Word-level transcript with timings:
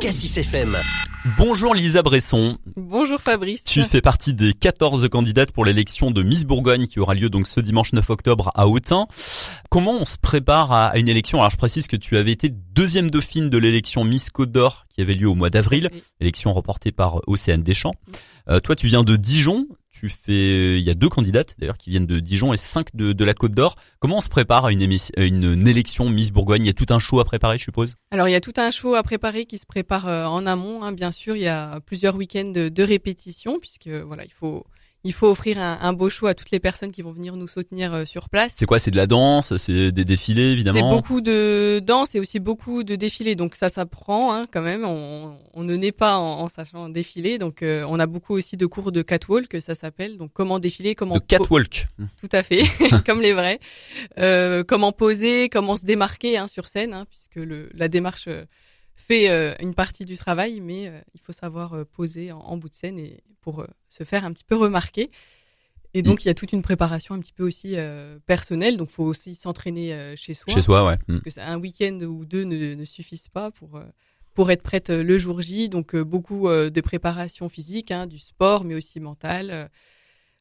Cassis 0.00 0.38
FM. 0.38 0.78
Bonjour 1.36 1.74
Lisa 1.74 2.00
Bresson. 2.02 2.56
Bonjour 2.74 3.20
Fabrice. 3.20 3.62
Tu 3.64 3.82
fais 3.82 4.00
partie 4.00 4.32
des 4.32 4.54
14 4.54 5.06
candidates 5.10 5.52
pour 5.52 5.66
l'élection 5.66 6.10
de 6.10 6.22
Miss 6.22 6.46
Bourgogne 6.46 6.86
qui 6.86 7.00
aura 7.00 7.12
lieu 7.12 7.28
donc 7.28 7.46
ce 7.46 7.60
dimanche 7.60 7.92
9 7.92 8.08
octobre 8.08 8.50
à 8.54 8.66
Autun. 8.66 9.06
Comment 9.68 10.00
on 10.00 10.06
se 10.06 10.16
prépare 10.16 10.72
à 10.72 10.96
une 10.96 11.10
élection? 11.10 11.40
Alors 11.40 11.50
je 11.50 11.58
précise 11.58 11.86
que 11.86 11.96
tu 11.96 12.16
avais 12.16 12.32
été 12.32 12.48
deuxième 12.48 13.10
dauphine 13.10 13.50
de 13.50 13.58
l'élection 13.58 14.02
Miss 14.04 14.30
Côte 14.30 14.52
d'Or 14.52 14.86
qui 14.88 15.02
avait 15.02 15.12
lieu 15.12 15.28
au 15.28 15.34
mois 15.34 15.50
d'avril, 15.50 15.90
élection 16.18 16.50
remportée 16.54 16.92
par 16.92 17.20
Océane 17.26 17.62
Deschamps. 17.62 17.94
Euh, 18.48 18.58
toi 18.60 18.74
tu 18.76 18.86
viens 18.86 19.02
de 19.02 19.16
Dijon, 19.16 19.66
tu 20.00 20.08
fais, 20.08 20.78
il 20.78 20.82
y 20.82 20.88
a 20.88 20.94
deux 20.94 21.10
candidates 21.10 21.54
d'ailleurs 21.58 21.76
qui 21.76 21.90
viennent 21.90 22.06
de 22.06 22.20
Dijon 22.20 22.54
et 22.54 22.56
cinq 22.56 22.96
de, 22.96 23.12
de 23.12 23.24
la 23.24 23.34
Côte 23.34 23.52
d'Or. 23.52 23.74
Comment 23.98 24.16
on 24.16 24.20
se 24.22 24.30
prépare 24.30 24.64
à 24.64 24.72
une, 24.72 24.80
élection 24.82 26.08
Miss 26.08 26.32
Bourgogne? 26.32 26.64
Il 26.64 26.68
y 26.68 26.70
a 26.70 26.74
tout 26.74 26.86
un 26.88 26.98
show 26.98 27.20
à 27.20 27.24
préparer, 27.26 27.58
je 27.58 27.64
suppose? 27.64 27.96
Alors 28.10 28.26
il 28.26 28.32
y 28.32 28.34
a 28.34 28.40
tout 28.40 28.54
un 28.56 28.70
show 28.70 28.94
à 28.94 29.02
préparer 29.02 29.44
qui 29.44 29.58
se 29.58 29.66
prépare 29.66 30.08
euh, 30.08 30.24
en 30.24 30.46
amont. 30.46 30.82
Hein, 30.82 30.92
bien 30.92 31.12
sûr, 31.12 31.36
il 31.36 31.42
y 31.42 31.48
a 31.48 31.80
plusieurs 31.80 32.16
week-ends 32.16 32.50
de, 32.50 32.70
de 32.70 32.82
répétition 32.82 33.58
puisque 33.58 33.88
voilà, 33.88 34.24
il 34.24 34.32
faut 34.32 34.64
il 35.04 35.12
faut 35.12 35.28
offrir 35.28 35.58
un, 35.58 35.78
un, 35.80 35.92
beau 35.92 36.08
show 36.08 36.26
à 36.26 36.34
toutes 36.34 36.50
les 36.50 36.60
personnes 36.60 36.92
qui 36.92 37.02
vont 37.02 37.12
venir 37.12 37.36
nous 37.36 37.46
soutenir 37.46 37.94
euh, 37.94 38.04
sur 38.04 38.28
place. 38.28 38.52
C'est 38.54 38.66
quoi 38.66 38.78
C'est 38.78 38.90
de 38.90 38.96
la 38.96 39.06
danse 39.06 39.56
C'est 39.56 39.92
des 39.92 40.04
défilés 40.04 40.52
évidemment 40.52 40.90
C'est 40.90 40.96
beaucoup 40.96 41.20
de 41.20 41.80
danse 41.82 42.14
et 42.14 42.20
aussi 42.20 42.38
beaucoup 42.38 42.82
de 42.82 42.96
défilés. 42.96 43.34
Donc 43.34 43.54
ça, 43.54 43.68
ça 43.68 43.86
prend 43.86 44.34
hein, 44.34 44.46
quand 44.50 44.60
même. 44.60 44.84
On, 44.84 45.36
on, 45.54 45.62
ne 45.62 45.76
naît 45.76 45.92
pas 45.92 46.16
en, 46.16 46.40
en 46.40 46.48
sachant 46.48 46.88
défiler. 46.88 47.38
Donc 47.38 47.62
euh, 47.62 47.84
on 47.88 47.98
a 47.98 48.06
beaucoup 48.06 48.34
aussi 48.34 48.56
de 48.56 48.66
cours 48.66 48.92
de 48.92 49.02
catwalk, 49.02 49.56
ça 49.60 49.74
s'appelle. 49.74 50.18
Donc 50.18 50.32
comment 50.32 50.58
défiler, 50.58 50.94
comment... 50.94 51.14
De 51.14 51.20
catwalk 51.20 51.86
Tout 52.20 52.28
à 52.32 52.42
fait, 52.42 52.62
comme 53.06 53.20
les 53.20 53.32
vrais. 53.32 53.60
Euh, 54.18 54.64
comment 54.64 54.92
poser, 54.92 55.48
comment 55.48 55.76
se 55.76 55.84
démarquer 55.86 56.36
hein, 56.36 56.46
sur 56.46 56.66
scène, 56.66 56.92
hein, 56.92 57.06
puisque 57.08 57.36
le, 57.36 57.70
la 57.74 57.88
démarche 57.88 58.28
euh, 58.28 58.44
fait 59.00 59.30
euh, 59.30 59.54
une 59.60 59.74
partie 59.74 60.04
du 60.04 60.16
travail, 60.16 60.60
mais 60.60 60.88
euh, 60.88 61.00
il 61.14 61.20
faut 61.20 61.32
savoir 61.32 61.74
euh, 61.74 61.84
poser 61.84 62.32
en, 62.32 62.38
en, 62.38 62.56
bout 62.56 62.68
de 62.68 62.74
scène 62.74 62.98
et 62.98 63.22
pour 63.40 63.66
se 63.88 64.04
faire 64.04 64.24
un 64.24 64.32
petit 64.32 64.44
peu 64.44 64.54
remarquer. 64.54 65.10
Et 65.92 66.02
donc, 66.02 66.24
il 66.24 66.28
y 66.28 66.30
a 66.30 66.34
toute 66.34 66.52
une 66.52 66.62
préparation 66.62 67.16
un 67.16 67.18
petit 67.18 67.32
peu 67.32 67.42
aussi 67.42 67.74
personnelle. 68.26 68.76
Donc, 68.76 68.90
faut 68.90 69.02
aussi 69.02 69.34
s'entraîner 69.34 70.14
chez 70.14 70.34
soi. 70.34 70.52
Chez 70.52 70.60
soi, 70.60 70.86
ouais. 70.86 70.98
Parce 71.08 71.34
que 71.34 71.40
un 71.40 71.58
week-end 71.58 71.98
ou 72.02 72.24
deux 72.24 72.44
ne, 72.44 72.74
ne 72.74 72.84
suffisent 72.84 73.28
pas 73.28 73.50
pour 73.50 73.80
pour 74.34 74.52
être 74.52 74.62
prête 74.62 74.90
le 74.90 75.18
jour 75.18 75.40
J. 75.40 75.68
Donc, 75.68 75.96
beaucoup 75.96 76.48
de 76.48 76.80
préparation 76.80 77.48
physique, 77.48 77.90
hein, 77.90 78.06
du 78.06 78.18
sport, 78.18 78.64
mais 78.64 78.76
aussi 78.76 79.00
mental 79.00 79.68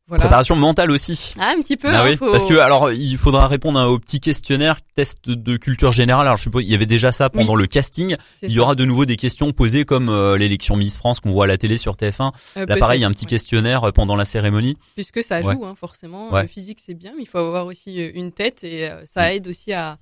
voilà. 0.10 0.24
Préparation 0.24 0.56
mentale 0.56 0.90
aussi. 0.90 1.36
Ah, 1.40 1.54
un 1.56 1.62
petit 1.62 1.78
peu. 1.78 1.88
Ah 1.90 2.02
hein, 2.02 2.06
oui, 2.10 2.18
faut... 2.18 2.32
parce 2.32 2.46
que 2.46 2.56
alors 2.56 2.92
il 2.92 3.16
faudra 3.18 3.48
répondre 3.48 3.80
au 3.88 4.00
petit 4.00 4.20
questionnaire 4.20 4.78
test 4.96 5.30
de 5.30 5.56
culture 5.56 5.92
générale. 5.92 6.26
Alors 6.26 6.38
je 6.38 6.44
suppose 6.44 6.64
il 6.64 6.72
y 6.72 6.74
avait 6.74 6.88
déjà 6.88 7.12
ça 7.12 7.30
pendant 7.30 7.54
oui. 7.54 7.62
le 7.62 7.68
casting. 7.68 8.16
Il 8.42 8.52
y 8.52 8.56
ça. 8.56 8.62
aura 8.62 8.74
de 8.74 8.86
nouveau 8.86 9.06
des 9.06 9.18
questions 9.18 9.52
posées 9.52 9.86
comme 9.86 10.10
euh, 10.10 10.36
l'élection 10.36 10.78
Miss 10.78 10.98
France 10.98 11.20
qu'on 11.20 11.32
voit 11.32 11.46
à 11.46 11.48
la 11.48 11.60
télé 11.60 11.78
sur 11.78 11.94
TF1. 11.94 12.32
Euh, 12.58 12.66
Là 12.66 12.78
pareil, 12.78 13.00
il 13.00 13.02
y 13.04 13.06
a 13.06 13.08
un 13.08 13.12
petit 13.12 13.26
ouais. 13.26 13.30
questionnaire 13.30 13.84
euh, 13.84 13.92
pendant 13.92 14.16
la 14.16 14.26
cérémonie. 14.26 14.78
Puisque 14.96 15.22
ça 15.22 15.44
joue 15.44 15.50
ouais. 15.50 15.58
hein, 15.64 15.76
forcément. 15.80 16.36
Le 16.36 16.48
physique 16.48 16.80
c'est 16.84 16.96
bien, 16.96 17.14
mais 17.16 17.24
il 17.24 17.28
faut 17.28 17.38
avoir 17.38 17.68
aussi 17.68 18.02
euh, 18.02 18.12
une 18.16 18.32
tête 18.32 18.64
et 18.64 18.90
ça 19.06 19.32
aide 19.32 19.48
aussi 19.48 19.74
à 19.74 20.00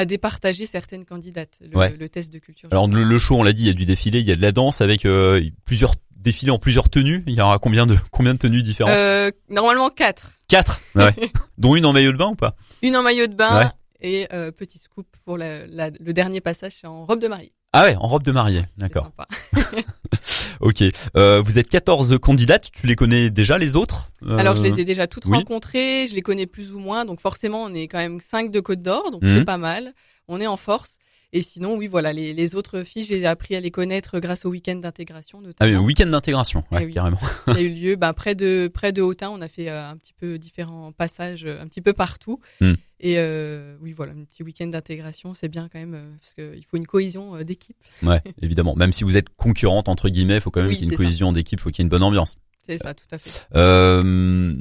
à 0.00 0.04
départager 0.06 0.64
certaines 0.64 1.04
candidates, 1.04 1.58
le, 1.60 1.76
ouais. 1.76 1.94
le 1.96 2.08
test 2.08 2.32
de 2.32 2.38
culture. 2.38 2.68
Alors 2.72 2.88
le, 2.88 3.04
le, 3.04 3.18
show, 3.18 3.36
on 3.36 3.42
l'a 3.42 3.52
dit, 3.52 3.64
il 3.64 3.66
y 3.66 3.70
a 3.70 3.74
du 3.74 3.84
défilé, 3.84 4.20
il 4.20 4.26
y 4.26 4.32
a 4.32 4.36
de 4.36 4.40
la 4.40 4.50
danse 4.50 4.80
avec 4.80 5.04
euh, 5.04 5.42
plusieurs 5.66 5.94
défilés 6.16 6.50
en 6.50 6.58
plusieurs 6.58 6.88
tenues. 6.88 7.22
Il 7.26 7.34
y 7.34 7.40
aura 7.40 7.58
combien 7.58 7.84
de 7.86 7.96
combien 8.10 8.32
de 8.32 8.38
tenues 8.38 8.62
différentes 8.62 8.94
euh, 8.94 9.30
Normalement 9.50 9.90
quatre. 9.90 10.32
Quatre, 10.48 10.80
ouais. 10.94 11.14
dont 11.58 11.76
une 11.76 11.84
en 11.84 11.92
maillot 11.92 12.12
de 12.12 12.16
bain 12.16 12.28
ou 12.28 12.34
pas? 12.34 12.56
Une 12.82 12.96
en 12.96 13.02
maillot 13.02 13.26
de 13.26 13.34
bain 13.34 13.60
ouais. 13.60 13.70
et 14.00 14.26
euh, 14.32 14.50
petit 14.50 14.78
scoop 14.78 15.06
pour 15.24 15.36
la, 15.36 15.66
la, 15.66 15.90
le 15.90 16.12
dernier 16.14 16.40
passage, 16.40 16.80
en 16.84 17.04
robe 17.04 17.20
de 17.20 17.28
mariée. 17.28 17.52
Ah 17.72 17.84
ouais, 17.84 17.94
en 17.96 18.08
robe 18.08 18.24
de 18.24 18.32
mariée, 18.32 18.64
d'accord. 18.78 19.12
ok. 20.60 20.82
Euh, 21.16 21.40
vous 21.40 21.58
êtes 21.58 21.70
14 21.70 22.18
candidates, 22.20 22.70
tu 22.72 22.88
les 22.88 22.96
connais 22.96 23.30
déjà 23.30 23.58
les 23.58 23.76
autres? 23.76 24.10
Euh... 24.24 24.36
Alors 24.38 24.56
je 24.56 24.62
les 24.62 24.80
ai 24.80 24.84
déjà 24.84 25.06
toutes 25.06 25.26
oui. 25.26 25.38
rencontrées, 25.38 26.06
je 26.08 26.16
les 26.16 26.22
connais 26.22 26.46
plus 26.46 26.72
ou 26.72 26.80
moins, 26.80 27.04
donc 27.04 27.20
forcément 27.20 27.62
on 27.62 27.72
est 27.72 27.86
quand 27.86 27.98
même 27.98 28.18
5 28.20 28.50
de 28.50 28.58
Côte 28.58 28.82
d'Or, 28.82 29.12
donc 29.12 29.22
mmh. 29.22 29.38
c'est 29.38 29.44
pas 29.44 29.58
mal, 29.58 29.94
on 30.26 30.40
est 30.40 30.48
en 30.48 30.56
force. 30.56 30.98
Et 31.32 31.42
sinon, 31.42 31.76
oui, 31.76 31.86
voilà, 31.86 32.12
les, 32.12 32.34
les 32.34 32.56
autres 32.56 32.82
filles, 32.82 33.04
j'ai 33.04 33.24
appris 33.24 33.54
à 33.54 33.60
les 33.60 33.70
connaître 33.70 34.18
grâce 34.18 34.44
au 34.44 34.50
week-end 34.50 34.74
d'intégration, 34.74 35.40
notamment. 35.40 35.72
Ah 35.72 35.80
oui, 35.80 35.86
week-end 35.86 36.06
d'intégration, 36.06 36.64
ouais, 36.72 36.86
oui. 36.86 36.92
carrément. 36.92 37.20
Il 37.46 37.54
y 37.54 37.58
a 37.58 37.60
eu 37.60 37.72
lieu, 37.72 37.94
bah, 37.94 38.12
près 38.12 38.34
de 38.34 38.68
près 38.72 38.90
de 38.90 39.00
Autun, 39.00 39.30
on 39.30 39.40
a 39.40 39.46
fait 39.46 39.70
euh, 39.70 39.90
un 39.90 39.96
petit 39.96 40.12
peu 40.12 40.38
différents 40.38 40.90
passages, 40.90 41.46
un 41.46 41.68
petit 41.68 41.82
peu 41.82 41.92
partout. 41.92 42.40
Mm. 42.60 42.74
Et 43.02 43.14
euh, 43.16 43.76
oui, 43.80 43.92
voilà, 43.92 44.12
un 44.12 44.24
petit 44.24 44.42
week-end 44.42 44.66
d'intégration, 44.66 45.32
c'est 45.32 45.48
bien 45.48 45.68
quand 45.72 45.78
même 45.78 45.94
euh, 45.94 46.10
parce 46.20 46.34
qu'il 46.34 46.64
faut 46.66 46.76
une 46.76 46.86
cohésion 46.86 47.34
euh, 47.34 47.44
d'équipe. 47.44 47.76
Ouais, 48.02 48.20
évidemment. 48.42 48.76
Même 48.76 48.92
si 48.92 49.04
vous 49.04 49.16
êtes 49.16 49.30
concurrente 49.36 49.88
entre 49.88 50.10
guillemets, 50.10 50.36
il 50.36 50.40
faut 50.42 50.50
quand 50.50 50.60
même 50.60 50.68
oui, 50.68 50.76
qu'il 50.76 50.84
y 50.84 50.88
ait 50.88 50.92
une 50.92 50.96
cohésion 50.96 51.32
d'équipe, 51.32 51.58
il 51.58 51.62
faut 51.62 51.70
qu'il 51.70 51.82
y 51.82 51.82
ait 51.82 51.86
une 51.86 51.90
bonne 51.90 52.02
ambiance. 52.02 52.36
C'est 52.66 52.76
ça, 52.76 52.92
tout 52.92 53.06
à 53.10 53.18
fait. 53.18 53.46
Euh, 53.56 54.54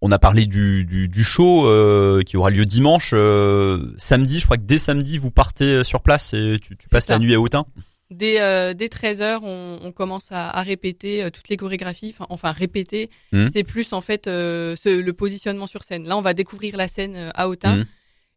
on 0.00 0.10
a 0.10 0.18
parlé 0.18 0.46
du, 0.46 0.84
du, 0.84 1.06
du 1.06 1.22
show 1.22 1.68
euh, 1.68 2.22
qui 2.22 2.36
aura 2.36 2.50
lieu 2.50 2.64
dimanche, 2.64 3.10
euh, 3.12 3.92
samedi. 3.98 4.40
Je 4.40 4.46
crois 4.46 4.56
que 4.56 4.62
dès 4.62 4.78
samedi, 4.78 5.18
vous 5.18 5.30
partez 5.30 5.84
sur 5.84 6.00
place 6.00 6.32
et 6.32 6.58
tu, 6.60 6.76
tu 6.76 6.88
passes 6.88 7.06
ça. 7.06 7.12
la 7.12 7.18
nuit 7.18 7.34
à 7.34 7.40
Autun. 7.40 7.66
Dès, 8.10 8.40
euh, 8.40 8.72
dès 8.72 8.86
13h, 8.86 9.40
on, 9.42 9.80
on 9.82 9.92
commence 9.92 10.30
à, 10.30 10.48
à 10.48 10.62
répéter 10.62 11.24
euh, 11.24 11.30
toutes 11.30 11.48
les 11.48 11.56
chorégraphies. 11.56 12.10
Enfin, 12.14 12.26
enfin 12.28 12.52
répéter, 12.52 13.10
mmh. 13.32 13.48
c'est 13.52 13.64
plus 13.64 13.92
en 13.92 14.00
fait 14.00 14.26
euh, 14.26 14.76
ce, 14.76 14.88
le 14.88 15.12
positionnement 15.12 15.66
sur 15.66 15.82
scène. 15.82 16.06
Là, 16.06 16.16
on 16.16 16.20
va 16.20 16.34
découvrir 16.34 16.76
la 16.76 16.88
scène 16.88 17.30
à 17.34 17.48
Autun. 17.48 17.78
Mmh. 17.78 17.86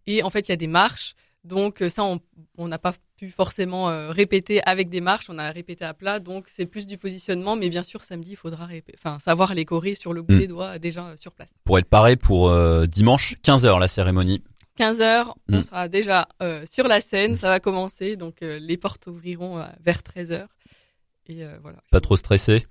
Et 0.07 0.23
en 0.23 0.29
fait, 0.29 0.47
il 0.47 0.51
y 0.51 0.53
a 0.53 0.57
des 0.57 0.67
marches. 0.67 1.15
Donc 1.43 1.83
ça, 1.87 2.03
on 2.57 2.67
n'a 2.67 2.79
pas 2.79 2.93
pu 3.19 3.31
forcément 3.31 3.89
euh, 3.89 4.11
répéter 4.11 4.61
avec 4.65 4.89
des 4.89 5.01
marches, 5.01 5.29
on 5.29 5.37
a 5.37 5.51
répété 5.51 5.83
à 5.83 5.93
plat, 5.93 6.19
donc 6.19 6.47
c'est 6.47 6.65
plus 6.65 6.87
du 6.87 6.97
positionnement, 6.97 7.57
mais 7.57 7.69
bien 7.69 7.83
sûr 7.83 8.03
samedi 8.03 8.31
il 8.31 8.35
faudra 8.37 8.67
enfin 8.97 9.19
savoir 9.19 9.53
les 9.53 9.65
chorés 9.65 9.95
sur 9.95 10.13
le 10.13 10.21
bout 10.21 10.35
mmh. 10.35 10.39
des 10.39 10.47
doigts 10.47 10.79
déjà 10.79 11.05
euh, 11.05 11.17
sur 11.17 11.33
place. 11.33 11.49
Pour 11.65 11.77
être 11.77 11.89
paré 11.89 12.15
pour 12.15 12.49
euh, 12.49 12.85
dimanche 12.85 13.35
15h 13.43 13.77
la 13.79 13.87
cérémonie. 13.89 14.41
15h, 14.79 15.33
mmh. 15.47 15.55
on 15.55 15.63
sera 15.63 15.87
déjà 15.87 16.27
euh, 16.41 16.63
sur 16.69 16.87
la 16.87 17.01
scène, 17.01 17.35
ça 17.35 17.49
va 17.49 17.59
commencer, 17.59 18.15
donc 18.15 18.41
euh, 18.41 18.59
les 18.59 18.77
portes 18.77 19.07
ouvriront 19.07 19.63
vers 19.81 19.99
13h. 19.99 20.47
Et 21.27 21.43
voilà. 21.61 21.77
Pas 21.91 22.01
trop 22.01 22.15
stressé? 22.15 22.65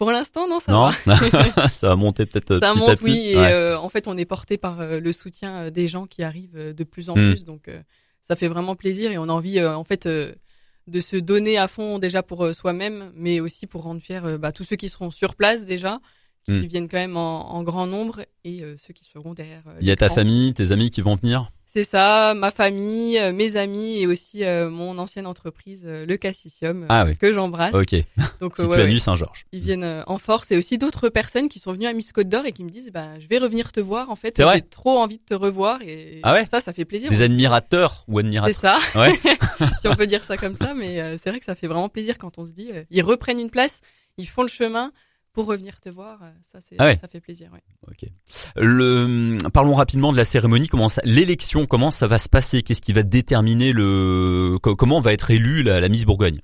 Pour 0.00 0.12
l'instant, 0.12 0.48
non, 0.48 0.60
ça 0.60 0.72
non 0.72 0.90
va. 1.04 1.68
ça 1.68 1.88
va 1.88 1.94
monter 1.94 2.24
peut-être 2.24 2.58
ça 2.58 2.72
petit 2.72 2.80
monte, 2.80 2.88
à 2.88 2.94
petit. 2.94 3.04
oui. 3.04 3.32
Et 3.32 3.36
ouais. 3.36 3.52
euh, 3.52 3.78
en 3.78 3.90
fait, 3.90 4.08
on 4.08 4.16
est 4.16 4.24
porté 4.24 4.56
par 4.56 4.80
euh, 4.80 4.98
le 4.98 5.12
soutien 5.12 5.70
des 5.70 5.86
gens 5.88 6.06
qui 6.06 6.22
arrivent 6.22 6.72
de 6.74 6.84
plus 6.84 7.10
en 7.10 7.14
mmh. 7.14 7.30
plus. 7.30 7.44
Donc, 7.44 7.68
euh, 7.68 7.78
ça 8.22 8.34
fait 8.34 8.48
vraiment 8.48 8.76
plaisir 8.76 9.12
et 9.12 9.18
on 9.18 9.24
a 9.24 9.32
envie, 9.32 9.58
euh, 9.58 9.76
en 9.76 9.84
fait, 9.84 10.08
de 10.08 11.00
se 11.02 11.16
donner 11.16 11.58
à 11.58 11.68
fond 11.68 11.98
déjà 11.98 12.22
pour 12.22 12.54
soi-même, 12.54 13.12
mais 13.14 13.40
aussi 13.40 13.66
pour 13.66 13.82
rendre 13.82 14.00
fiers 14.00 14.38
bah, 14.38 14.52
tous 14.52 14.64
ceux 14.64 14.76
qui 14.76 14.88
seront 14.88 15.10
sur 15.10 15.34
place 15.34 15.66
déjà, 15.66 16.00
qui 16.44 16.52
mmh. 16.52 16.66
viennent 16.66 16.88
quand 16.88 16.98
même 16.98 17.16
en, 17.16 17.54
en 17.54 17.62
grand 17.62 17.86
nombre, 17.86 18.24
et 18.44 18.62
ceux 18.78 18.94
qui 18.94 19.04
seront 19.04 19.34
derrière. 19.34 19.62
Il 19.80 19.86
y 19.86 19.90
a 19.90 19.96
ta 19.96 20.08
famille, 20.08 20.54
tes 20.54 20.72
amis 20.72 20.90
qui 20.90 21.00
vont 21.00 21.16
venir? 21.16 21.50
C'est 21.72 21.84
ça, 21.84 22.34
ma 22.34 22.50
famille, 22.50 23.16
euh, 23.16 23.32
mes 23.32 23.54
amis 23.54 24.00
et 24.00 24.08
aussi 24.08 24.42
euh, 24.42 24.68
mon 24.70 24.98
ancienne 24.98 25.28
entreprise, 25.28 25.84
euh, 25.86 26.04
le 26.04 26.16
Cassisium, 26.16 26.84
ah, 26.88 27.04
oui. 27.06 27.16
que 27.16 27.32
j'embrasse. 27.32 27.72
Ok. 27.74 27.94
Donc, 28.40 28.54
si 28.58 28.64
ouais, 28.64 28.76
ouais, 28.76 28.98
Saint-Georges. 28.98 29.46
Ils 29.52 29.60
viennent 29.60 30.02
en 30.08 30.18
force 30.18 30.50
et 30.50 30.56
aussi 30.56 30.78
d'autres 30.78 31.08
personnes 31.10 31.48
qui 31.48 31.60
sont 31.60 31.72
venues 31.72 31.86
à 31.86 31.92
Miss 31.92 32.10
Côte 32.10 32.28
d'Or 32.28 32.44
et 32.44 32.50
qui 32.50 32.64
me 32.64 32.70
disent, 32.70 32.90
bah, 32.92 33.20
je 33.20 33.28
vais 33.28 33.38
revenir 33.38 33.70
te 33.70 33.78
voir. 33.78 34.10
En 34.10 34.16
fait, 34.16 34.42
j'ai 34.52 34.62
trop 34.62 34.98
envie 34.98 35.18
de 35.18 35.22
te 35.22 35.34
revoir 35.34 35.80
et 35.82 36.18
ah 36.24 36.32
ouais 36.32 36.44
ça, 36.50 36.60
ça 36.60 36.72
fait 36.72 36.84
plaisir. 36.84 37.08
Des 37.08 37.22
admirateurs 37.22 38.04
ou 38.08 38.18
admiratrices. 38.18 38.56
C'est 38.56 38.66
ça. 38.66 38.78
Si 39.80 39.86
on 39.86 39.94
peut 39.94 40.06
dire 40.06 40.24
ça 40.24 40.36
comme 40.36 40.56
ça, 40.56 40.74
mais 40.74 41.16
c'est 41.18 41.30
vrai 41.30 41.38
que 41.38 41.44
ça 41.44 41.54
fait 41.54 41.66
vraiment 41.68 41.88
plaisir 41.88 42.18
quand 42.18 42.38
on 42.38 42.46
se 42.46 42.52
dit, 42.52 42.70
ils 42.90 43.02
reprennent 43.02 43.38
une 43.38 43.50
place, 43.50 43.80
ils 44.18 44.26
font 44.26 44.42
le 44.42 44.48
chemin 44.48 44.90
pour 45.32 45.46
revenir 45.46 45.80
te 45.80 45.88
voir, 45.88 46.18
ça 46.42 46.60
c'est 46.60 46.76
ah 46.78 46.86
ouais. 46.86 46.98
ça 47.00 47.08
fait 47.08 47.20
plaisir. 47.20 47.50
Ouais. 47.52 47.62
Ok. 47.88 48.08
Le 48.56 49.38
parlons 49.50 49.74
rapidement 49.74 50.12
de 50.12 50.16
la 50.16 50.24
cérémonie. 50.24 50.68
Comment 50.68 50.88
ça, 50.88 51.00
l'élection, 51.04 51.66
comment 51.66 51.90
ça 51.90 52.06
va 52.06 52.18
se 52.18 52.28
passer? 52.28 52.62
Qu'est-ce 52.62 52.82
qui 52.82 52.92
va 52.92 53.02
déterminer 53.02 53.72
le 53.72 54.58
comment 54.60 55.00
va 55.00 55.12
être 55.12 55.30
élue 55.30 55.62
la, 55.62 55.80
la 55.80 55.88
Miss 55.88 56.04
Bourgogne? 56.04 56.40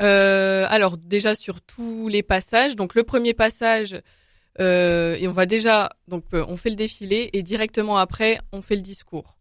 Euh, 0.00 0.64
Alors 0.68 0.96
déjà 0.96 1.34
sur 1.34 1.60
tous 1.60 2.08
les 2.08 2.22
passages. 2.22 2.76
Donc 2.76 2.94
le 2.94 3.02
premier 3.02 3.34
passage 3.34 4.00
euh, 4.60 5.16
et 5.18 5.26
on 5.26 5.32
va 5.32 5.46
déjà 5.46 5.90
donc 6.06 6.24
on 6.32 6.56
fait 6.56 6.70
le 6.70 6.76
défilé 6.76 7.30
et 7.32 7.42
directement 7.42 7.96
après 7.96 8.38
on 8.52 8.62
fait 8.62 8.76
le 8.76 8.82
discours. 8.82 9.37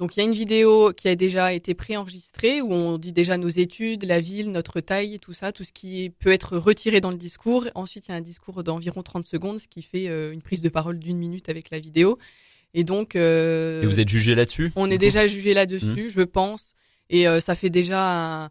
Donc 0.00 0.16
il 0.16 0.20
y 0.20 0.22
a 0.22 0.26
une 0.26 0.32
vidéo 0.32 0.94
qui 0.96 1.08
a 1.08 1.14
déjà 1.14 1.52
été 1.52 1.74
préenregistrée 1.74 2.62
où 2.62 2.72
on 2.72 2.96
dit 2.96 3.12
déjà 3.12 3.36
nos 3.36 3.50
études, 3.50 4.04
la 4.04 4.18
ville, 4.18 4.50
notre 4.50 4.80
taille, 4.80 5.18
tout 5.20 5.34
ça, 5.34 5.52
tout 5.52 5.62
ce 5.62 5.74
qui 5.74 6.10
peut 6.18 6.32
être 6.32 6.56
retiré 6.56 7.02
dans 7.02 7.10
le 7.10 7.18
discours. 7.18 7.66
Ensuite, 7.74 8.08
il 8.08 8.12
y 8.12 8.14
a 8.14 8.16
un 8.16 8.22
discours 8.22 8.64
d'environ 8.64 9.02
30 9.02 9.24
secondes, 9.24 9.60
ce 9.60 9.68
qui 9.68 9.82
fait 9.82 10.08
euh, 10.08 10.32
une 10.32 10.40
prise 10.40 10.62
de 10.62 10.70
parole 10.70 10.98
d'une 10.98 11.18
minute 11.18 11.50
avec 11.50 11.68
la 11.68 11.78
vidéo. 11.78 12.18
Et 12.72 12.82
donc... 12.82 13.14
Euh, 13.14 13.82
et 13.82 13.86
vous 13.86 14.00
êtes 14.00 14.08
jugé 14.08 14.34
là-dessus 14.34 14.72
On 14.74 14.90
est 14.90 14.96
déjà 14.96 15.26
jugé 15.26 15.52
là-dessus, 15.52 16.06
mmh. 16.06 16.08
je 16.08 16.22
pense. 16.22 16.74
Et 17.10 17.28
euh, 17.28 17.40
ça 17.40 17.54
fait 17.54 17.68
déjà 17.68 18.44
un, 18.44 18.50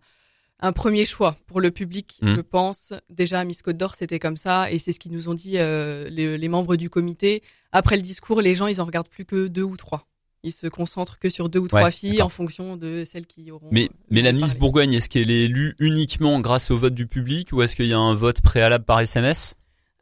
un, 0.60 0.72
premier 0.72 1.06
choix 1.06 1.36
pour 1.48 1.62
le 1.62 1.72
public, 1.72 2.20
mmh. 2.22 2.36
je 2.36 2.42
pense. 2.42 2.94
Déjà 3.10 3.40
à 3.40 3.44
Miss 3.44 3.64
Côte 3.64 3.78
d'Or, 3.78 3.96
c'était 3.96 4.20
comme 4.20 4.38
ça. 4.38 4.72
Et 4.72 4.78
c'est 4.78 4.92
ce 4.92 5.00
qu'ils 5.00 5.14
nous 5.14 5.30
ont 5.30 5.34
dit 5.34 5.54
euh, 5.56 6.10
les, 6.10 6.38
les 6.38 6.48
membres 6.48 6.76
du 6.76 6.92
comité. 6.92 7.42
Après 7.72 7.96
le 7.96 8.04
discours, 8.04 8.40
les 8.40 8.54
gens, 8.54 8.68
ils 8.68 8.82
en 8.82 8.86
regardent 8.86 9.10
plus 9.10 9.26
que 9.26 9.48
deux 9.48 9.64
ou 9.64 9.78
trois. 9.78 10.06
Ils 10.44 10.54
se 10.54 10.68
concentrent 10.68 11.20
que 11.20 11.30
sur 11.30 11.50
deux 11.50 11.60
ou 11.60 11.68
trois 11.68 11.92
filles 11.92 12.22
en 12.22 12.30
fonction 12.30 12.78
de 12.78 13.04
celles 13.06 13.26
qui 13.26 13.52
auront. 13.52 13.68
Mais, 13.72 13.90
mais 14.10 14.22
la 14.22 14.32
Miss 14.32 14.56
Bourgogne, 14.56 14.94
est-ce 14.94 15.10
qu'elle 15.10 15.32
est 15.32 15.44
élue 15.44 15.76
uniquement 15.80 16.40
grâce 16.40 16.72
au 16.72 16.78
vote 16.78 16.94
du 16.94 17.08
public 17.08 17.50
ou 17.52 17.62
est-ce 17.62 17.76
qu'il 17.76 17.88
y 17.88 17.94
a 17.94 18.00
un 18.00 18.16
vote 18.16 18.42
préalable 18.42 18.86
par 18.86 19.00
SMS 19.02 19.56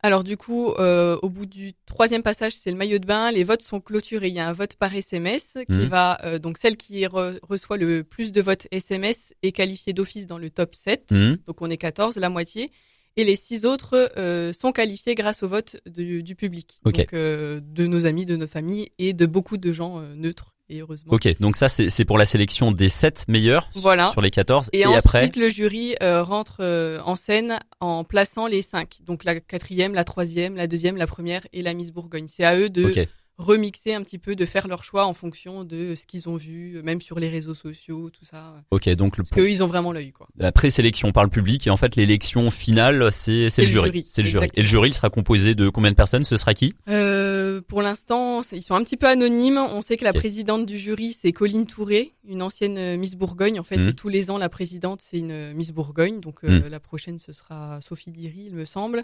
alors 0.03 0.23
du 0.23 0.37
coup, 0.37 0.69
euh, 0.73 1.17
au 1.23 1.29
bout 1.29 1.47
du 1.47 1.73
troisième 1.85 2.21
passage, 2.21 2.53
c'est 2.53 2.69
le 2.69 2.77
maillot 2.77 2.99
de 2.99 3.05
bain. 3.05 3.31
Les 3.31 3.43
votes 3.43 3.63
sont 3.63 3.81
clôturés. 3.81 4.27
Il 4.27 4.35
y 4.35 4.39
a 4.39 4.47
un 4.47 4.53
vote 4.53 4.75
par 4.75 4.95
SMS 4.95 5.57
qui 5.67 5.75
mmh. 5.75 5.85
va 5.85 6.19
euh, 6.23 6.39
donc 6.39 6.59
celle 6.59 6.77
qui 6.77 7.05
reçoit 7.07 7.77
le 7.77 8.03
plus 8.03 8.31
de 8.31 8.39
votes 8.39 8.67
SMS 8.71 9.33
est 9.41 9.51
qualifiée 9.51 9.93
d'office 9.93 10.27
dans 10.27 10.37
le 10.37 10.51
top 10.51 10.75
7. 10.75 11.11
Mmh. 11.11 11.35
Donc 11.47 11.61
on 11.61 11.69
est 11.69 11.77
14, 11.77 12.15
la 12.17 12.29
moitié. 12.29 12.71
Et 13.17 13.23
les 13.23 13.35
six 13.35 13.65
autres 13.65 14.11
euh, 14.17 14.53
sont 14.53 14.71
qualifiés 14.71 15.15
grâce 15.15 15.43
au 15.43 15.47
vote 15.47 15.77
du 15.85 16.35
public, 16.35 16.79
donc 16.85 17.13
de 17.13 17.87
nos 17.87 18.05
amis, 18.05 18.25
de 18.25 18.35
nos 18.35 18.47
familles 18.47 18.89
et 18.97 19.13
de 19.13 19.25
beaucoup 19.25 19.57
de 19.57 19.73
gens 19.73 20.01
neutres 20.15 20.53
et 20.69 20.79
heureusement. 20.79 21.13
Ok, 21.13 21.27
donc 21.39 21.55
ça 21.55 21.69
c'est 21.69 22.05
pour 22.05 22.17
la 22.17 22.25
sélection 22.25 22.71
des 22.71 22.89
7 22.89 23.25
meilleurs 23.27 23.69
voilà. 23.75 24.11
sur 24.11 24.21
les 24.21 24.31
14. 24.31 24.69
Et, 24.73 24.79
et 24.79 24.85
ensuite 24.85 25.05
après... 25.05 25.31
le 25.35 25.49
jury 25.49 25.95
euh, 26.01 26.23
rentre 26.23 26.57
euh, 26.59 26.99
en 27.05 27.15
scène 27.15 27.59
en 27.79 28.03
plaçant 28.03 28.47
les 28.47 28.61
5. 28.61 28.99
Donc 29.05 29.23
la 29.23 29.39
quatrième, 29.39 29.93
la 29.93 30.03
troisième, 30.03 30.55
la 30.55 30.67
deuxième, 30.67 30.97
la 30.97 31.07
première 31.07 31.47
et 31.53 31.61
la 31.61 31.73
Miss 31.73 31.91
Bourgogne. 31.91 32.27
C'est 32.27 32.43
à 32.43 32.57
eux 32.57 32.69
de 32.69 32.93
remixer 33.37 33.93
un 33.93 34.01
petit 34.01 34.17
peu, 34.17 34.35
de 34.35 34.45
faire 34.45 34.67
leur 34.67 34.83
choix 34.83 35.05
en 35.05 35.13
fonction 35.13 35.63
de 35.63 35.95
ce 35.95 36.05
qu'ils 36.05 36.27
ont 36.27 36.35
vu, 36.35 36.81
même 36.83 37.01
sur 37.01 37.19
les 37.19 37.29
réseaux 37.29 37.53
sociaux, 37.53 38.09
tout 38.09 38.25
ça. 38.25 38.55
Ok, 38.71 38.89
donc 38.89 39.17
le 39.17 39.23
parce 39.23 39.35
qu'eux 39.35 39.49
ils 39.49 39.61
ont 39.61 39.67
vraiment 39.67 39.91
l'œil 39.91 40.11
quoi. 40.11 40.27
La 40.37 40.51
présélection 40.51 41.11
par 41.11 41.23
le 41.23 41.29
public 41.29 41.67
et 41.67 41.69
en 41.69 41.77
fait 41.77 41.95
l'élection 41.95 42.49
finale 42.49 43.11
c'est 43.11 43.49
c'est 43.49 43.63
le, 43.63 43.67
jury. 43.67 44.05
C'est 44.07 44.23
le 44.23 44.27
jury. 44.27 44.49
Et 44.55 44.61
le 44.61 44.67
jury 44.67 44.89
il 44.89 44.93
sera 44.93 45.09
composé 45.09 45.53
de 45.53 45.69
combien 45.69 45.91
de 45.91 45.95
personnes? 45.95 46.23
Ce 46.23 46.35
sera 46.37 46.53
qui? 46.53 46.73
Euh, 46.89 47.61
Pour 47.61 47.81
l'instant 47.81 48.41
ils 48.51 48.63
sont 48.63 48.75
un 48.75 48.83
petit 48.83 48.97
peu 48.97 49.07
anonymes. 49.07 49.57
On 49.57 49.81
sait 49.81 49.97
que 49.97 50.03
la 50.03 50.13
présidente 50.13 50.65
du 50.65 50.79
jury 50.79 51.13
c'est 51.13 51.31
Colline 51.31 51.67
Touré, 51.67 52.13
une 52.27 52.41
ancienne 52.41 52.77
euh, 52.77 52.97
Miss 52.97 53.15
Bourgogne. 53.15 53.59
En 53.59 53.63
fait 53.63 53.77
mmh. 53.77 53.93
tous 53.93 54.09
les 54.09 54.31
ans 54.31 54.37
la 54.37 54.49
présidente 54.49 55.01
c'est 55.03 55.19
une 55.19 55.31
euh, 55.31 55.53
Miss 55.53 55.71
Bourgogne, 55.71 56.19
donc 56.19 56.43
euh, 56.43 56.61
mmh. 56.61 56.67
la 56.67 56.79
prochaine 56.79 57.19
ce 57.19 57.33
sera 57.33 57.79
Sophie 57.81 58.11
Diry 58.11 58.45
il 58.47 58.55
me 58.55 58.65
semble. 58.65 59.03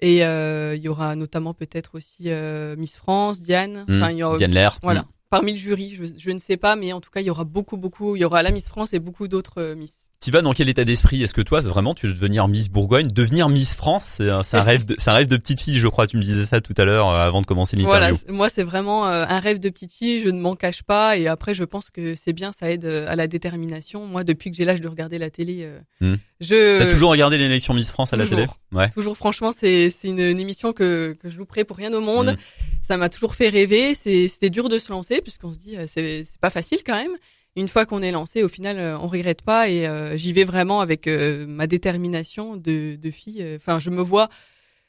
Et 0.00 0.24
euh, 0.24 0.74
il 0.76 0.82
y 0.82 0.88
aura 0.88 1.14
notamment 1.14 1.54
peut-être 1.54 1.96
aussi 1.96 2.24
euh, 2.26 2.74
Miss 2.76 2.96
France, 2.96 3.40
Diane. 3.40 3.84
Mmh. 3.86 4.02
Enfin, 4.02 4.36
Diane 4.36 4.52
Lair. 4.52 4.78
Voilà. 4.82 5.02
Mmh. 5.02 5.08
Parmi 5.30 5.52
le 5.52 5.58
jury, 5.58 5.90
je, 5.90 6.04
je, 6.18 6.30
ne 6.30 6.38
sais 6.38 6.58
pas, 6.58 6.76
mais 6.76 6.92
en 6.92 7.00
tout 7.00 7.10
cas, 7.10 7.20
il 7.20 7.26
y 7.26 7.30
aura 7.30 7.44
beaucoup, 7.44 7.76
beaucoup. 7.78 8.16
Il 8.16 8.20
y 8.20 8.24
aura 8.24 8.42
la 8.42 8.50
Miss 8.50 8.68
France 8.68 8.92
et 8.92 8.98
beaucoup 8.98 9.28
d'autres 9.28 9.62
euh, 9.62 9.74
Miss. 9.74 10.11
Tu 10.22 10.30
vas 10.30 10.40
dans 10.40 10.52
quel 10.52 10.68
état 10.68 10.84
d'esprit 10.84 11.20
Est-ce 11.20 11.34
que 11.34 11.40
toi 11.40 11.60
vraiment 11.62 11.96
tu 11.96 12.06
veux 12.06 12.12
devenir 12.12 12.46
Miss 12.46 12.70
Bourgogne, 12.70 13.08
devenir 13.08 13.48
Miss 13.48 13.74
France? 13.74 14.18
C'est 14.18 14.30
un, 14.30 14.42
un, 14.52 14.62
rêve, 14.62 14.84
c'est 14.96 15.10
un 15.10 15.14
rêve 15.14 15.26
de 15.26 15.36
petite 15.36 15.60
fille, 15.60 15.78
je 15.78 15.88
crois. 15.88 16.06
Tu 16.06 16.16
me 16.16 16.22
disais 16.22 16.46
ça 16.46 16.60
tout 16.60 16.74
à 16.76 16.84
l'heure 16.84 17.08
euh, 17.08 17.26
avant 17.26 17.40
de 17.40 17.46
commencer 17.46 17.76
l'interview. 17.76 17.98
Voilà, 17.98 18.32
moi 18.32 18.48
c'est 18.48 18.62
vraiment 18.62 19.04
euh, 19.08 19.24
un 19.28 19.40
rêve 19.40 19.58
de 19.58 19.68
petite 19.68 19.90
fille. 19.90 20.20
Je 20.20 20.28
ne 20.28 20.40
m'en 20.40 20.54
cache 20.54 20.84
pas. 20.84 21.16
Et 21.18 21.26
après, 21.26 21.54
je 21.54 21.64
pense 21.64 21.90
que 21.90 22.14
c'est 22.14 22.32
bien, 22.32 22.52
ça 22.52 22.70
aide 22.70 22.84
euh, 22.84 23.08
à 23.08 23.16
la 23.16 23.26
détermination. 23.26 24.06
Moi, 24.06 24.22
depuis 24.22 24.52
que 24.52 24.56
j'ai 24.56 24.64
l'âge 24.64 24.80
de 24.80 24.86
regarder 24.86 25.18
la 25.18 25.28
télé, 25.28 25.68
hmm. 26.00 26.14
je. 26.40 26.78
T'as 26.78 26.92
toujours 26.92 27.10
regardé 27.10 27.36
l'élection 27.36 27.74
Miss 27.74 27.90
France 27.90 28.12
à 28.12 28.16
la 28.16 28.24
télé? 28.24 28.46
Ouais. 28.70 28.90
Toujours. 28.90 29.16
Franchement, 29.16 29.50
c'est 29.50 29.90
c'est 29.90 30.06
une, 30.06 30.20
émission 30.20 30.72
que 30.72 31.16
que 31.20 31.30
je 31.30 31.36
louperai 31.36 31.64
pour 31.64 31.76
rien 31.76 31.92
au 31.92 32.00
monde. 32.00 32.28
Hmm. 32.28 32.76
Ça 32.82 32.96
m'a 32.96 33.08
toujours 33.08 33.34
fait 33.34 33.48
rêver. 33.48 33.94
C'est 33.94 34.28
c'était 34.28 34.50
dur 34.50 34.68
de 34.68 34.78
se 34.78 34.92
lancer 34.92 35.20
puisqu'on 35.20 35.52
se 35.52 35.58
dit 35.58 35.74
c'est 35.88 36.22
pas 36.40 36.50
facile 36.50 36.78
quand 36.86 36.94
même 36.94 37.16
une 37.56 37.68
fois 37.68 37.84
qu'on 37.84 38.02
est 38.02 38.12
lancé, 38.12 38.42
au 38.42 38.48
final, 38.48 38.78
euh, 38.78 38.98
on 38.98 39.08
regrette 39.08 39.42
pas 39.42 39.68
et 39.68 39.86
euh, 39.86 40.16
j'y 40.16 40.32
vais 40.32 40.44
vraiment 40.44 40.80
avec 40.80 41.06
euh, 41.06 41.46
ma 41.46 41.66
détermination 41.66 42.56
de, 42.56 42.96
de 42.96 43.10
fille. 43.10 43.44
Enfin, 43.56 43.78
je 43.78 43.90
me 43.90 44.00
vois. 44.00 44.28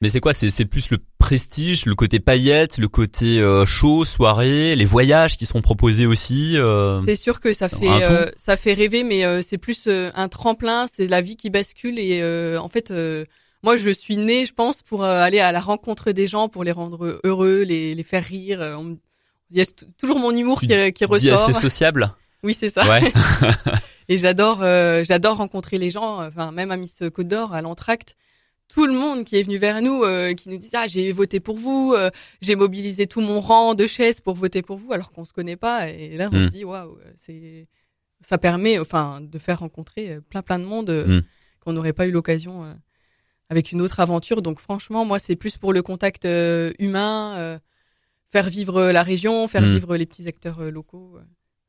Mais 0.01 0.09
c'est 0.09 0.19
quoi 0.19 0.33
C'est 0.33 0.65
plus 0.65 0.89
le 0.89 0.97
prestige, 1.17 1.85
le 1.85 1.95
côté 1.95 2.19
paillette, 2.19 2.77
le 2.77 2.89
côté 2.89 3.41
show, 3.65 4.03
soirée, 4.03 4.75
les 4.75 4.83
voyages 4.83 5.37
qui 5.37 5.45
sont 5.45 5.61
proposés 5.61 6.05
aussi. 6.05 6.57
C'est 7.05 7.15
sûr 7.15 7.39
que 7.39 7.53
ça 7.53 7.69
fait 7.69 8.33
ça 8.35 8.57
fait 8.57 8.73
rêver, 8.73 9.05
mais 9.05 9.41
c'est 9.41 9.57
plus 9.57 9.87
un 9.87 10.27
tremplin. 10.27 10.87
C'est 10.93 11.07
la 11.07 11.21
vie 11.21 11.37
qui 11.37 11.49
bascule 11.49 11.99
et 11.99 12.21
en 12.57 12.67
fait. 12.67 12.91
moi, 13.61 13.77
je 13.77 13.91
suis 13.91 14.17
née, 14.17 14.45
je 14.45 14.53
pense, 14.53 14.81
pour 14.81 15.05
aller 15.05 15.39
à 15.39 15.53
la 15.53 15.61
rencontre 15.61 16.11
des 16.11 16.27
gens, 16.27 16.49
pour 16.49 16.65
les 16.65 16.73
rendre 16.73 17.21
heureux, 17.23 17.61
les, 17.61 17.95
les 17.95 18.03
faire 18.03 18.25
rire. 18.25 18.77
Il 19.51 19.57
y 19.57 19.61
a 19.61 19.65
toujours 19.97 20.19
mon 20.19 20.35
humour 20.35 20.59
qui, 20.59 20.91
qui 20.91 21.05
ressort. 21.05 21.43
assez 21.47 21.53
sociable? 21.53 22.13
Oui, 22.43 22.53
c'est 22.53 22.69
ça. 22.69 22.87
Ouais. 22.87 23.11
et 24.09 24.17
j'adore, 24.17 24.61
euh, 24.61 25.03
j'adore 25.03 25.37
rencontrer 25.37 25.77
les 25.77 25.89
gens. 25.89 26.21
Enfin, 26.21 26.51
même 26.51 26.71
à 26.71 26.77
Miss 26.77 27.03
Côte 27.13 27.27
d'Or, 27.27 27.53
à 27.53 27.61
l'entracte, 27.61 28.15
tout 28.67 28.85
le 28.85 28.93
monde 28.93 29.23
qui 29.23 29.37
est 29.37 29.43
venu 29.43 29.57
vers 29.57 29.81
nous, 29.81 30.03
euh, 30.03 30.33
qui 30.33 30.49
nous 30.49 30.57
dit 30.57 30.69
ah 30.73 30.87
j'ai 30.87 31.11
voté 31.11 31.39
pour 31.39 31.55
vous, 31.55 31.93
euh, 31.95 32.09
j'ai 32.41 32.55
mobilisé 32.55 33.07
tout 33.07 33.21
mon 33.21 33.39
rang 33.39 33.75
de 33.75 33.87
chaises 33.87 34.19
pour 34.19 34.35
voter 34.35 34.61
pour 34.61 34.77
vous, 34.77 34.91
alors 34.93 35.11
qu'on 35.11 35.25
se 35.25 35.33
connaît 35.33 35.55
pas. 35.55 35.89
Et 35.89 36.17
là, 36.17 36.29
on 36.31 36.37
hmm. 36.37 36.43
se 36.43 36.49
dit 36.49 36.63
waouh, 36.65 36.97
c'est 37.15 37.67
ça 38.21 38.37
permet, 38.37 38.79
enfin, 38.79 39.19
de 39.21 39.37
faire 39.37 39.59
rencontrer 39.59 40.19
plein 40.29 40.41
plein 40.41 40.59
de 40.59 40.65
monde 40.65 40.89
hmm. 40.89 41.21
qu'on 41.59 41.73
n'aurait 41.73 41.93
pas 41.93 42.07
eu 42.07 42.11
l'occasion 42.11 42.63
avec 43.49 43.71
une 43.71 43.81
autre 43.81 43.99
aventure. 43.99 44.41
Donc 44.41 44.59
franchement, 44.59 45.05
moi, 45.05 45.19
c'est 45.19 45.35
plus 45.35 45.57
pour 45.57 45.71
le 45.71 45.81
contact 45.81 46.27
humain, 46.79 47.59
faire 48.31 48.49
vivre 48.49 48.91
la 48.91 49.03
région, 49.03 49.47
faire 49.47 49.61
hmm. 49.61 49.73
vivre 49.73 49.97
les 49.97 50.05
petits 50.05 50.27
acteurs 50.27 50.71
locaux. 50.71 51.19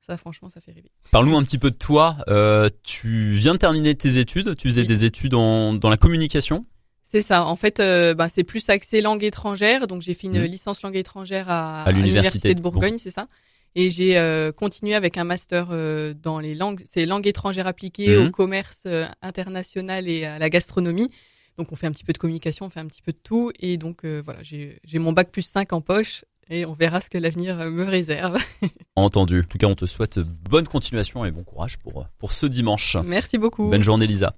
Ça, 0.06 0.17
franchement, 0.17 0.51
ça 0.51 0.61
fait 0.61 0.73
rêver. 0.73 0.91
Parle-nous 1.11 1.37
un 1.37 1.43
petit 1.43 1.59
peu 1.59 1.71
de 1.71 1.77
toi. 1.77 2.17
Euh, 2.29 2.69
tu 2.83 3.33
viens 3.33 3.53
de 3.53 3.59
terminer 3.59 3.95
tes 3.95 4.19
études. 4.19 4.55
Tu 4.56 4.69
faisais 4.69 4.85
des 4.85 5.05
études 5.05 5.35
en, 5.35 5.73
dans 5.73 5.89
la 5.89 5.97
communication. 5.97 6.67
C'est 7.15 7.23
ça. 7.23 7.47
En 7.47 7.55
fait, 7.55 7.79
euh, 7.79 8.12
bah, 8.12 8.29
c'est 8.29 8.43
plus 8.43 8.69
axé 8.69 9.01
langue 9.01 9.23
étrangère. 9.23 9.87
Donc, 9.87 10.03
j'ai 10.03 10.15
fait 10.15 10.27
une 10.27 10.41
mmh. 10.41 10.47
licence 10.47 10.83
langue 10.83 10.97
étrangère 10.97 11.49
à, 11.49 11.91
l'université 11.93 12.56
de 12.56 12.61
Bourgogne, 12.61 12.99
c'est 12.99 13.11
ça. 13.11 13.29
Et 13.77 13.89
j'ai 13.89 14.19
euh, 14.19 14.51
continué 14.51 14.97
avec 14.97 15.17
un 15.17 15.23
master 15.23 15.69
dans 16.17 16.41
les 16.41 16.55
langues, 16.55 16.83
c'est 16.87 17.06
langue 17.06 17.27
étrangère 17.29 17.69
appliquée 17.69 18.17
mmh. 18.17 18.27
au 18.27 18.31
commerce 18.31 18.83
euh, 18.87 19.06
international 19.23 20.09
et 20.09 20.25
à 20.25 20.41
la 20.41 20.51
gastronomie. 20.51 21.09
Donc, 21.56 21.71
on 21.71 21.77
fait 21.77 21.87
un 21.87 21.93
petit 21.93 22.03
peu 22.03 22.12
de 22.12 22.19
communication, 22.19 22.67
on 22.67 22.71
fait 22.71 22.81
un 22.81 22.87
petit 22.87 23.03
peu 23.03 23.12
de 23.12 23.21
tout. 23.23 23.53
Et 23.61 23.77
donc, 23.77 24.05
voilà, 24.05 24.41
j'ai 24.43 24.99
mon 24.99 25.12
bac 25.12 25.31
plus 25.31 25.43
5 25.43 25.73
en 25.73 25.81
poche 25.81 26.25
et 26.50 26.67
on 26.67 26.73
verra 26.73 27.00
ce 27.00 27.11
que 27.11 27.19
l'avenir 27.19 27.56
me 27.56 27.85
réserve. 27.85 28.38
Entendu. 28.96 29.41
En 29.41 29.44
tout 29.44 29.58
cas, 29.58 29.67
on 29.67 29.75
te 29.75 29.87
souhaite 29.87 30.19
bonne 30.19 30.67
continuation 30.67 31.25
et 31.25 31.31
bon 31.31 31.44
courage 31.44 31.79
pour, 31.79 32.06
pour 32.19 32.32
ce 32.32 32.46
dimanche. 32.46 32.96
Merci 33.05 33.38
beaucoup. 33.38 33.69
Bonne 33.69 33.82
journée, 33.82 34.06
Lisa. 34.06 34.32